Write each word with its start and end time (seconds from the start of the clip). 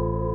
thank 0.00 0.22
you 0.24 0.29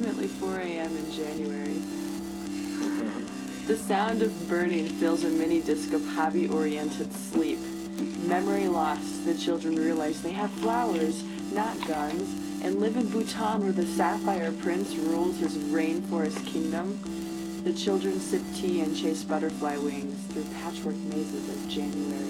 approximately 0.00 0.28
4 0.28 0.60
a.m. 0.60 0.96
in 0.96 1.12
January. 1.12 1.76
The 3.66 3.76
sound 3.76 4.22
of 4.22 4.48
burning 4.48 4.88
fills 4.88 5.22
a 5.22 5.28
mini 5.28 5.60
disc 5.60 5.92
of 5.92 6.04
hobby 6.04 6.48
oriented 6.48 7.12
sleep. 7.12 7.60
Memory 8.26 8.66
lost, 8.66 9.24
the 9.24 9.34
children 9.34 9.76
realize 9.76 10.22
they 10.22 10.32
have 10.32 10.50
flowers, 10.50 11.22
not 11.52 11.78
guns, 11.86 12.34
and 12.64 12.80
live 12.80 12.96
in 12.96 13.08
Bhutan 13.10 13.62
where 13.62 13.70
the 13.70 13.86
sapphire 13.86 14.50
prince 14.50 14.96
rules 14.96 15.38
his 15.38 15.56
rainforest 15.56 16.44
kingdom. 16.46 16.98
The 17.62 17.72
children 17.72 18.18
sip 18.18 18.42
tea 18.56 18.80
and 18.80 18.96
chase 18.96 19.22
butterfly 19.22 19.76
wings 19.76 20.18
through 20.32 20.46
patchwork 20.62 20.96
mazes 20.96 21.48
of 21.48 21.68
January 21.68 22.29